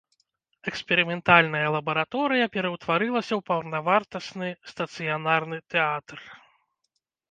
[0.69, 6.19] Эксперыментальная лабараторыя пераўтварылася ў паўнавартасны стацыянарны тэатр.